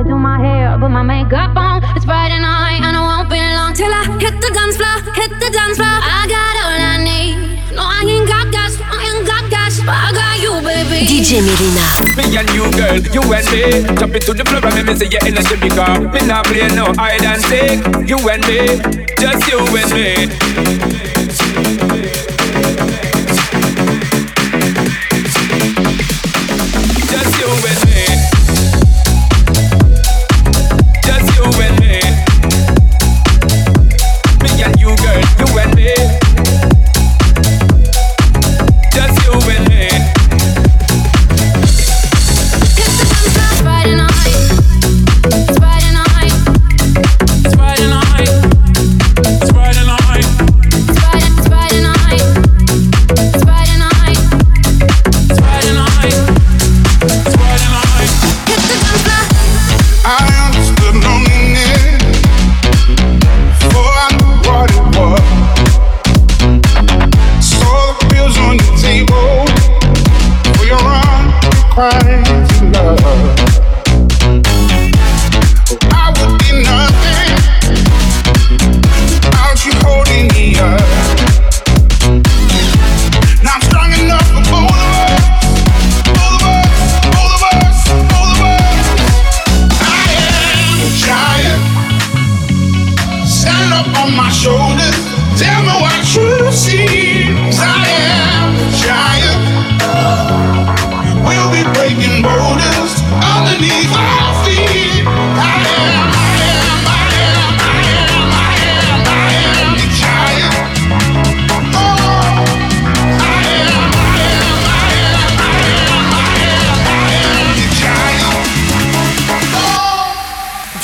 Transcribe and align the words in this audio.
gotta 0.00 0.08
do 0.08 0.18
my 0.18 0.38
hair, 0.38 0.78
put 0.78 0.90
my 0.90 1.02
makeup 1.02 1.56
on. 1.56 1.82
It's 1.96 2.04
Friday 2.04 2.38
night 2.40 2.80
and 2.82 2.96
I 2.96 3.00
won't 3.00 3.28
be 3.28 3.36
long 3.36 3.74
till 3.74 3.92
I 3.92 4.04
hit 4.18 4.40
the 4.40 4.50
dance 4.52 4.76
floor, 4.76 4.96
hit 5.14 5.30
the 5.40 5.50
dance 5.52 5.76
floor. 5.76 5.88
I 5.88 6.26
got 6.28 6.56
all 6.64 6.72
I 6.72 6.96
need. 7.04 7.36
No, 7.74 7.82
I 7.84 8.04
ain't 8.08 8.26
got 8.26 8.50
gas, 8.50 8.80
I 8.80 9.12
ain't 9.12 9.26
got 9.26 9.50
gas, 9.50 9.80
but 9.80 9.94
I 9.94 10.12
got 10.12 10.40
you, 10.40 10.52
baby. 10.64 11.04
DJ 11.04 11.40
Melyna. 11.44 12.16
Me 12.16 12.24
and 12.36 12.48
you, 12.56 12.64
girl, 12.72 12.96
you 13.12 13.22
and 13.32 13.46
me. 13.52 13.84
Jump 13.98 14.14
into 14.14 14.32
the 14.32 14.44
floor 14.44 14.64
and 14.64 14.74
me, 14.74 14.82
me 14.84 14.94
say 14.96 15.08
you're 15.10 15.26
in 15.26 15.36
a 15.36 15.42
shimmy 15.42 15.68
car. 15.68 16.00
Me 16.00 16.20
not 16.26 16.46
play 16.46 16.68
no 16.68 16.92
hide 16.96 17.24
and 17.24 17.42
seek. 17.42 17.84
You 18.08 18.18
and 18.28 18.42
me, 18.48 18.80
just 19.20 19.48
you 19.48 19.60
and 19.76 19.90
me. 21.76 21.79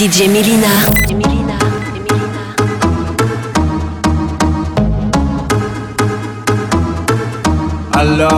DJ 0.07 0.29
Melina. 0.29 0.69
Alors 7.93 8.36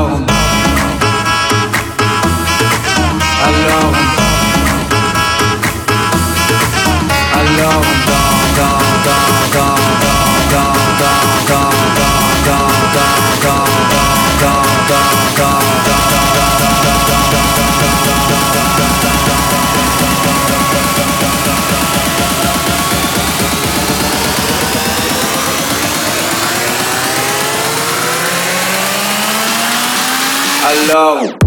Alors 30.91 31.38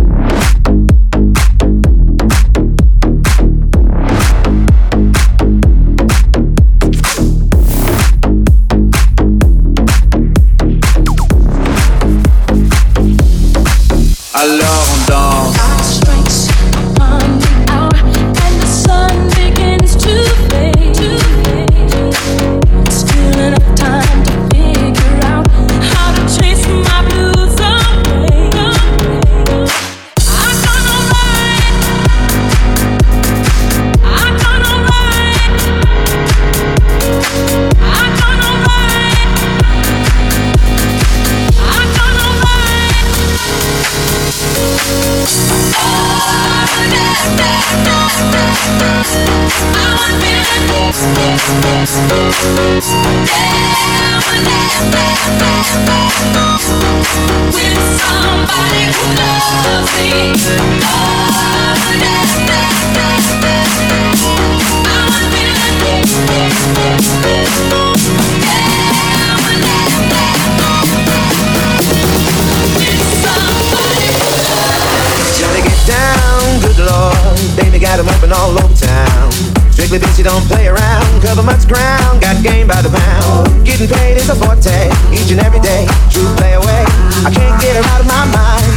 all 78.32 78.52
over 78.56 78.76
town. 78.76 79.32
Strictly 79.72 80.00
bitch, 80.00 80.18
you 80.18 80.24
don't 80.24 80.44
play 80.48 80.68
around. 80.68 81.22
Cover 81.22 81.44
much 81.44 81.68
ground, 81.68 82.22
got 82.22 82.40
game 82.44 82.68
by 82.68 82.82
the 82.82 82.90
pound. 82.90 83.66
Getting 83.66 83.88
paid 83.88 84.18
is 84.18 84.30
a 84.30 84.36
forte, 84.36 84.92
each 85.12 85.32
and 85.32 85.40
every 85.40 85.60
day. 85.60 85.88
True 86.12 86.28
play 86.40 86.54
away. 86.56 86.84
I 87.28 87.32
can't 87.32 87.56
get 87.62 87.76
her 87.76 87.86
out 87.92 88.02
of 88.02 88.08
my 88.08 88.26
mind. 88.32 88.72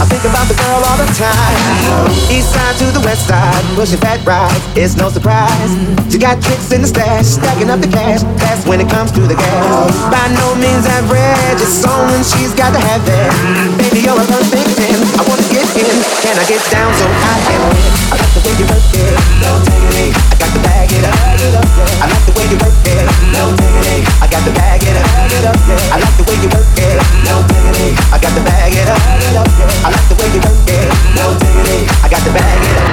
I 0.00 0.08
think 0.08 0.24
about 0.24 0.48
the 0.48 0.56
girl 0.56 0.80
all 0.80 0.96
the 0.96 1.10
time. 1.12 2.08
East 2.32 2.56
side 2.56 2.76
to 2.80 2.88
the 2.88 3.04
west 3.04 3.28
side, 3.28 3.62
pushing 3.76 4.00
fat 4.00 4.24
rides. 4.24 4.64
It's 4.72 4.96
no 4.96 5.10
surprise. 5.10 5.76
She 6.08 6.16
got 6.16 6.40
tricks 6.40 6.72
in 6.72 6.80
the 6.80 6.88
stash, 6.88 7.36
stacking 7.36 7.68
up 7.68 7.84
the 7.84 7.90
cash. 7.92 8.24
That's 8.40 8.64
when 8.64 8.80
it 8.80 8.88
comes 8.88 9.12
to 9.12 9.22
the 9.28 9.36
gas. 9.36 9.92
By 10.08 10.24
no 10.40 10.56
means 10.56 10.88
average, 10.88 11.60
it's 11.60 11.76
someone 11.84 12.24
she's 12.24 12.56
got 12.56 12.72
to 12.72 12.80
have 12.80 13.04
it. 13.04 13.30
Baby, 13.76 14.08
you're 14.08 14.16
a 14.16 14.24
perfect 14.24 14.72
10. 14.80 15.20
I 15.20 15.22
wanna 15.28 15.44
get 15.52 15.59
in. 15.80 15.98
Can 16.20 16.36
I 16.36 16.44
get 16.44 16.62
down 16.70 16.92
so 16.94 17.06
I 17.08 17.36
can 17.46 17.60
win? 17.68 17.84
I 18.10 18.14
like 18.20 18.32
the 18.36 18.40
way 18.44 18.54
you 18.60 18.66
work 18.68 18.84
it. 18.92 19.14
No 19.40 19.50
diggity. 19.64 20.12
I 20.12 20.36
got 20.36 20.50
to 20.52 20.60
bag 20.60 20.92
it 20.92 21.04
up. 21.04 21.16
I 21.16 22.06
like 22.06 22.24
the 22.26 22.32
way 22.36 22.46
you 22.50 22.58
work 22.60 22.76
it. 22.84 23.06
No 23.32 23.54
diggity. 23.56 24.04
I 24.20 24.26
got 24.28 24.42
to 24.44 24.52
bag 24.52 24.82
it 24.84 24.96
up. 24.96 25.08
I 25.08 25.98
like 26.00 26.16
the 26.16 26.24
way 26.28 26.36
you 26.40 26.48
work 26.52 26.68
it. 26.76 26.96
No 27.24 27.40
diggity. 27.48 27.96
I 28.12 28.18
got 28.20 28.32
to 28.36 28.42
bag 28.44 28.74
it 28.76 28.88
up. 28.88 29.00
I 29.00 29.88
like 29.88 30.06
the 30.10 30.16
way 30.20 30.28
you 30.32 30.40
work 30.44 30.68
it. 30.68 30.88
No 31.16 31.32
diggity. 31.40 31.88
I 32.04 32.08
got 32.10 32.22
to 32.24 32.32
bag 32.32 32.60
it 32.60 32.76
up. 32.80 32.90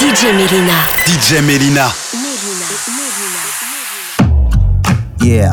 DJ 0.00 0.34
Melyna. 0.34 0.78
DJ 1.06 1.38
Melyna. 1.44 1.86
Yeah. 5.20 5.52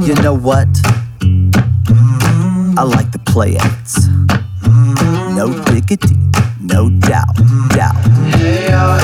You 0.00 0.14
know 0.22 0.34
what? 0.34 0.68
I 2.78 2.82
like 2.82 3.10
the 3.12 3.18
playouts. 3.26 3.98
No 3.98 3.99
no 6.60 6.88
doubt, 7.00 7.34
doubt. 7.70 7.96
Hey. 8.36 8.99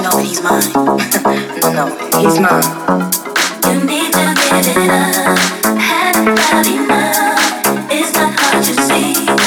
You 0.00 0.06
know 0.06 0.16
that 0.16 0.24
he's 0.24 0.40
mine. 0.40 0.72
no, 1.76 1.84
he's 2.20 2.40
mine. 2.40 2.64
You 3.66 3.84
need 3.84 4.12
to 4.12 4.34
get 4.34 4.66
it 4.66 4.88
up. 4.88 5.38
Had 5.76 6.16
about 6.22 6.66
enough. 6.66 7.90
It's 7.90 8.12
not 8.14 8.32
hard 8.40 8.64
to 8.64 8.72
see. 8.82 9.39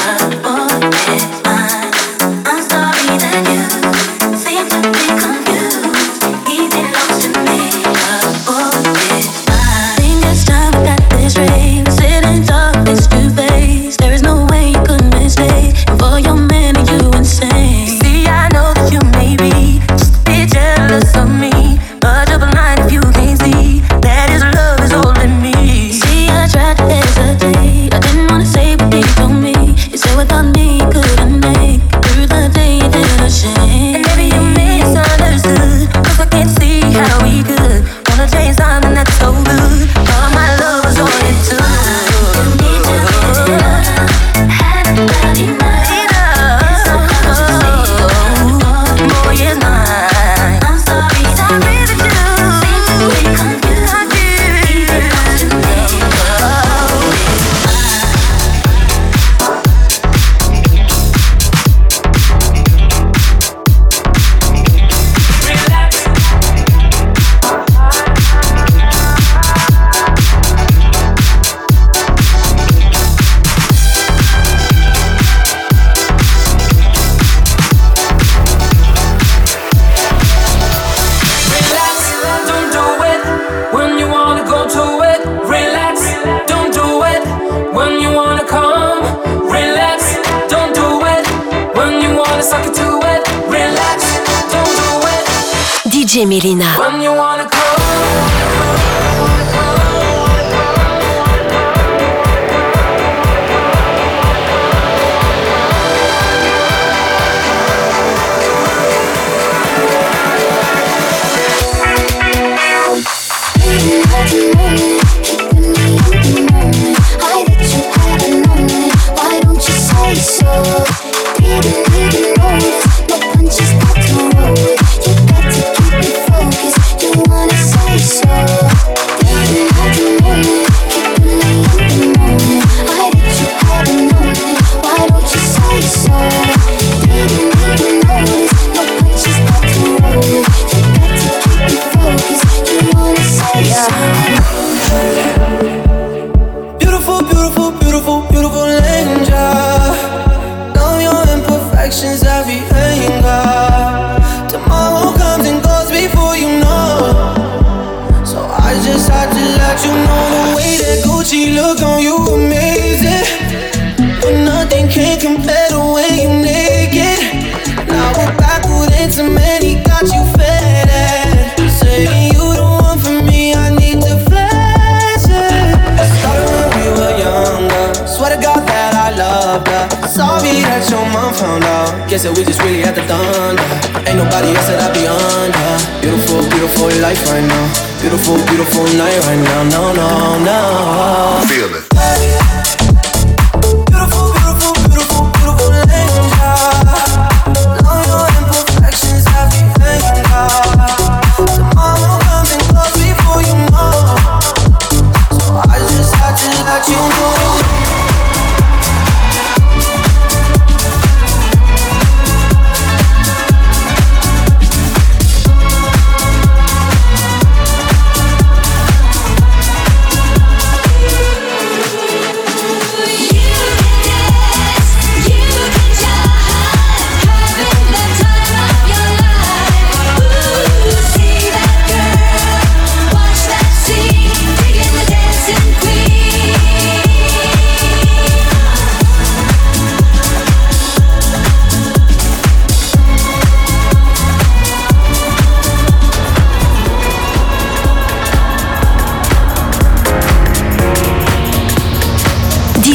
Guess 182.14 182.22
that 182.22 182.38
we 182.38 182.44
just 182.44 182.62
really 182.62 182.78
had 182.78 182.94
the 182.94 183.02
thunder. 183.10 183.58
Ain't 184.06 184.22
nobody 184.22 184.54
else 184.54 184.70
that 184.70 184.78
I 184.78 184.88
be 184.94 185.02
under. 185.02 185.66
Beautiful, 185.98 186.46
beautiful 186.46 186.86
life 187.02 187.18
right 187.26 187.42
now. 187.42 187.66
Beautiful, 187.98 188.36
beautiful 188.46 188.84
night 188.94 189.18
right 189.26 189.42
now. 189.42 189.64
No, 189.74 189.90
no, 189.90 190.38
no. 190.38 191.42
Feel 191.50 191.74
it. 191.74 191.93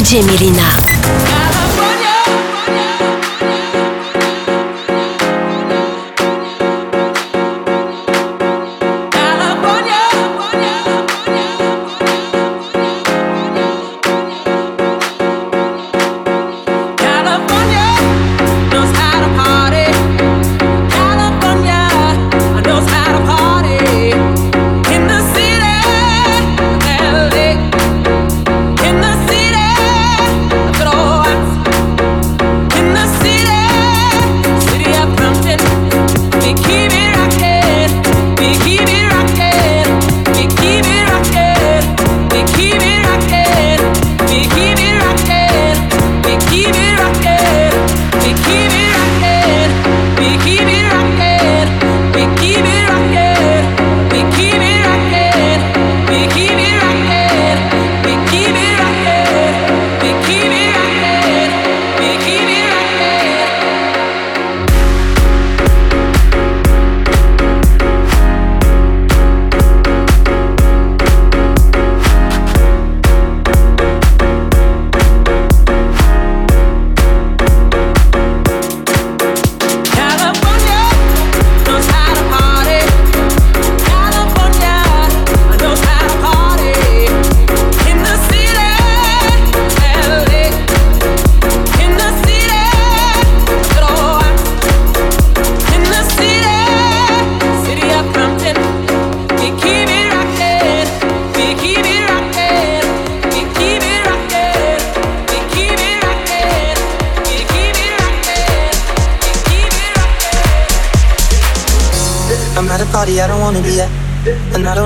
DJ 0.09 0.25
Melyna. 0.25 0.88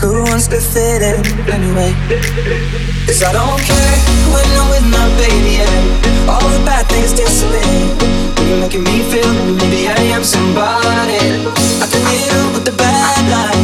Who 0.00 0.22
wants 0.24 0.48
to 0.48 0.60
fit 0.60 1.02
in 1.02 1.20
anyway? 1.52 1.92
Cause 3.04 3.22
I 3.22 3.32
don't 3.36 3.60
care 3.60 3.96
when 4.32 4.46
I'm 4.56 4.70
with 4.72 4.86
my 4.88 5.06
baby, 5.20 5.60
yeah. 5.60 6.30
All 6.30 6.40
the 6.40 6.64
bad 6.64 6.86
things 6.88 7.12
dissipate. 7.12 8.00
You're 8.48 8.60
making 8.60 8.84
me 8.84 9.02
feel 9.12 9.30
maybe 9.60 9.88
I 9.88 10.00
am 10.16 10.24
somebody. 10.24 11.44
I 11.82 11.86
can 11.92 12.02
deal 12.08 12.52
with 12.54 12.64
the 12.64 12.72
bad 12.72 13.20
nights 13.28 13.59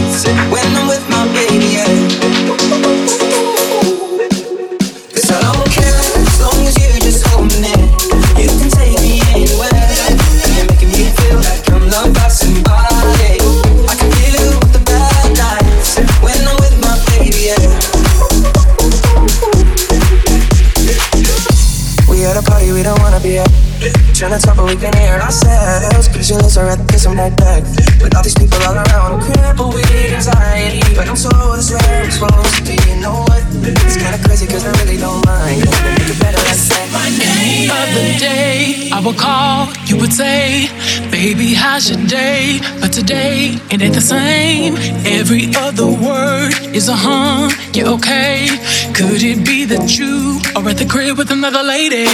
Trying 24.37 24.43
to 24.43 24.49
talk, 24.49 24.57
but 24.69 24.75
we 24.75 24.77
can 24.77 24.93
hear 25.01 25.17
ourselves. 25.17 26.09
Pictureless 26.09 26.59
or 26.59 26.69
at 26.69 26.77
this 26.89 27.07
I'm 27.07 27.17
right 27.17 27.35
back. 27.39 27.63
With 28.03 28.15
all 28.15 28.23
these 28.23 28.35
people 28.35 28.61
all 28.69 28.75
around, 28.75 29.17
I'm 29.17 29.21
crippled 29.25 29.73
with 29.73 29.91
anxiety. 30.13 30.85
But 30.93 31.09
I'm 31.09 31.17
where 31.17 32.05
I'm 32.05 32.11
supposed 32.11 32.53
to 32.57 32.63
be. 32.69 32.77
You 32.85 33.01
know 33.01 33.25
what? 33.25 33.43
It's 33.65 33.97
kinda 33.97 34.21
crazy, 34.21 34.47
cause 34.47 34.67
I 34.67 34.73
really 34.85 34.99
don't 34.99 35.25
mind. 35.25 35.65
Make 35.65 36.13
it 36.13 36.21
better 36.21 36.37
like 36.37 36.61
that. 36.69 37.89
The 37.97 38.19
day, 38.21 38.91
I 38.93 39.01
would 39.01 39.17
call, 39.17 39.73
you 39.87 39.97
would 39.97 40.13
say, 40.13 40.69
Baby, 41.11 41.55
how's 41.55 41.89
your 41.89 42.05
day? 42.07 42.61
But 42.79 42.93
today, 42.93 43.57
it 43.71 43.81
ain't 43.81 43.95
the 43.95 44.03
same. 44.03 44.77
Every 45.07 45.49
other 45.57 45.87
word 45.87 46.53
is 46.77 46.91
a 46.91 46.95
huh, 46.95 47.49
yeah, 47.73 47.89
okay. 47.97 48.49
Could 48.93 49.23
it 49.23 49.47
be 49.47 49.65
that 49.65 49.97
you 49.97 50.41
are 50.55 50.69
at 50.69 50.77
the 50.77 50.85
crib 50.85 51.17
with 51.17 51.31
another 51.31 51.63
lady? 51.63 52.05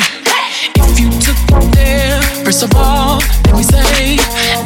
If 0.63 1.01
you 1.01 1.11
took 1.21 1.39
first 2.45 2.63
of 2.63 2.71
all, 2.77 3.19
let 3.47 3.57
me 3.57 3.63
say, 3.63 4.17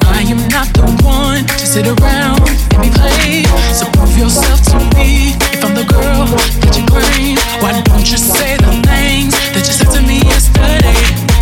I 0.04 0.24
am 0.28 0.48
not 0.48 0.68
the 0.74 0.84
one 1.04 1.46
to 1.46 1.66
sit 1.66 1.86
around 1.86 2.42
and 2.72 2.82
be 2.82 2.90
played. 2.90 3.46
So 3.72 3.86
prove 3.92 4.16
yourself 4.18 4.60
to 4.72 4.76
me. 4.96 5.32
If 5.54 5.64
I'm 5.64 5.74
the 5.74 5.84
girl 5.84 6.26
that 6.26 6.76
you 6.76 6.86
why 7.62 7.80
don't 7.82 8.10
you 8.10 8.18
say 8.18 8.56
the 8.56 8.70
things 8.86 9.34
that 9.54 9.64
you 9.66 9.72
said 9.72 9.90
to 9.92 10.02
me 10.06 10.18
yesterday? 10.18 11.00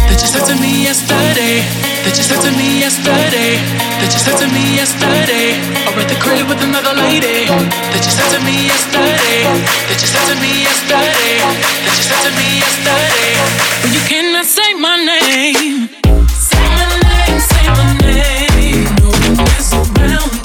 That 0.08 0.18
you 0.20 0.28
said 0.28 0.46
to 0.46 0.60
me 0.60 0.84
yesterday. 0.84 1.93
That 2.04 2.14
you 2.16 2.22
said 2.22 2.40
to 2.44 2.52
me 2.52 2.80
yesterday. 2.84 3.56
That 4.00 4.12
you 4.12 4.20
said 4.20 4.36
to 4.36 4.46
me 4.52 4.76
yesterday. 4.76 5.56
Or 5.88 5.96
at 5.96 6.08
the 6.12 6.18
crib 6.20 6.46
with 6.48 6.60
another 6.60 6.92
lady. 6.92 7.48
That 7.48 8.02
you 8.04 8.12
said 8.12 8.28
to 8.36 8.40
me 8.44 8.68
yesterday. 8.68 9.48
That 9.88 9.98
you 9.98 10.08
said 10.12 10.24
to 10.28 10.36
me 10.36 10.68
yesterday. 10.68 11.40
That 11.40 11.96
you 11.96 12.04
said 12.04 12.20
to 12.28 12.32
me 12.36 12.48
yesterday. 12.60 13.32
But 13.80 13.90
you 13.96 14.02
cannot 14.04 14.44
say 14.44 14.74
my 14.76 15.00
name. 15.00 15.88
Say 16.28 16.60
my 16.76 16.92
name, 17.08 17.40
say 17.40 17.64
my 17.72 17.88
name. 18.04 18.84
No 19.00 19.08
one 19.08 19.40
else 19.40 19.72
around 19.72 20.43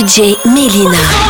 DJ 0.00 0.34
Melina. 0.46 1.29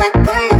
my 0.00 0.10
God. 0.24 0.59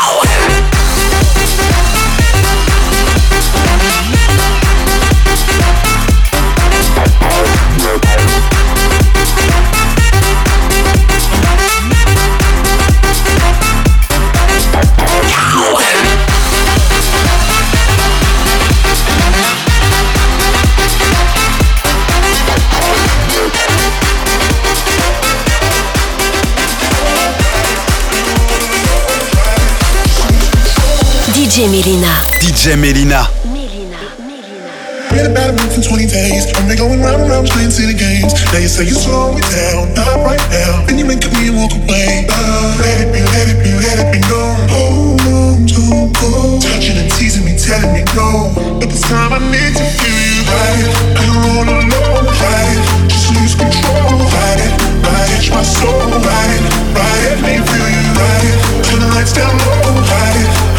DJ 31.51 31.67
Melyna. 31.67 32.15
DJ 32.39 32.79
Melyna. 32.79 33.27
We 33.43 35.19
had 35.19 35.27
a 35.27 35.35
bad 35.35 35.51
month 35.51 35.75
in 35.75 35.83
20 35.83 36.07
days. 36.07 36.47
And 36.55 36.63
they 36.63 36.79
going 36.79 37.03
round 37.03 37.19
and 37.19 37.29
round 37.29 37.51
playing 37.51 37.75
city 37.75 37.91
games. 37.91 38.31
Now 38.55 38.63
you 38.63 38.71
say 38.71 38.87
you 38.87 38.95
slow 38.95 39.35
me 39.35 39.43
down, 39.51 39.91
not 39.91 40.23
right 40.23 40.39
now. 40.47 40.87
Then 40.87 40.95
you 40.95 41.03
make 41.03 41.19
me 41.19 41.51
walk 41.51 41.75
away. 41.75 42.23
Uh, 42.31 42.79
let 42.79 43.03
it 43.03 43.11
be, 43.11 43.19
let 43.35 43.51
it 43.51 43.59
be, 43.59 43.67
let 43.83 43.99
it 43.99 44.07
be 44.15 44.23
known. 44.31 44.55
Hold 44.71 45.19
on, 45.27 45.67
don't 45.67 46.15
go. 46.23 46.55
Touching 46.63 46.95
and 46.95 47.11
teasing 47.19 47.43
me, 47.43 47.59
telling 47.59 47.99
me 47.99 48.07
no. 48.15 48.55
But 48.79 48.87
this 48.87 49.03
time 49.11 49.35
I 49.35 49.43
need 49.43 49.75
to 49.75 49.83
feel 49.99 50.07
you 50.07 50.47
right. 50.47 50.87
I 51.19 51.23
don't 51.27 51.51
all 51.51 51.67
alone, 51.67 52.31
right? 52.31 52.79
Just 53.11 53.27
lose 53.35 53.59
control, 53.59 54.23
ride 54.23 54.63
it, 54.63 54.71
ride 55.03 55.31
it, 55.35 55.51
my 55.51 55.67
soul, 55.67 55.99
ride 56.15 56.51
it, 56.55 56.63
ride 56.95 57.23
it, 57.27 57.43
make 57.43 57.59
me 57.59 57.67
feel 57.67 57.87
you 57.91 58.07
right. 58.15 58.55
Turn 58.87 59.03
the 59.03 59.11
lights 59.11 59.35
down 59.35 59.51
low, 59.51 59.99
ride 59.99 59.99
it, 59.99 59.99
from 59.99 59.99
head 59.99 59.99
to 59.99 59.99
toe, 59.99 59.99
ride 59.99 59.99
it, 59.99 59.99
ride 59.99 59.99
it, 59.99 59.99
my 59.99 59.99
soul, 59.99 59.99
ride 59.99 59.99
it, 59.99 59.99
ride 59.99 59.99
it, 59.99 59.99
make 59.99 59.99
me 59.99 59.99
feel 59.99 59.99
you 59.99 59.99
right. 59.99 59.99
I 59.99 59.99
don't 59.99 59.99
all 59.99 59.99
alone, 59.99 60.07
ride 60.07 60.37
it, 60.39 60.50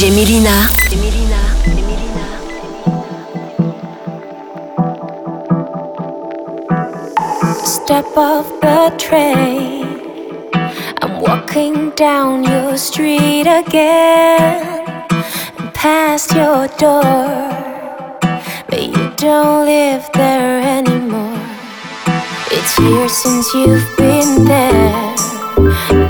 DJ. 0.00 0.40
Step 7.66 8.06
off 8.16 8.48
the 8.62 8.94
train. 8.96 10.00
I'm 11.02 11.20
walking 11.20 11.90
down 11.90 12.44
your 12.44 12.78
street 12.78 13.46
again. 13.46 15.04
Past 15.74 16.34
your 16.34 16.66
door. 16.78 17.02
But 18.70 18.82
you 18.82 19.12
don't 19.18 19.66
live 19.66 20.08
there 20.14 20.62
anymore. 20.78 21.38
It's 22.50 22.78
years 22.78 23.12
since 23.12 23.52
you've 23.52 23.96
been 23.98 24.46
there. 24.46 24.99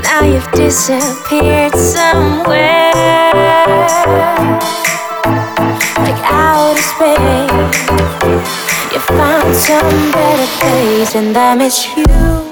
Now 0.03 0.23
you've 0.23 0.51
disappeared 0.51 1.73
somewhere. 1.75 2.91
Like 5.97 6.21
outer 6.23 6.81
space. 6.81 7.51
You 8.91 8.99
found 8.99 9.55
some 9.55 10.11
better 10.11 10.47
place, 10.59 11.15
and 11.15 11.37
I 11.37 11.55
miss 11.55 11.87
you. 11.95 12.50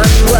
love. 0.00 0.39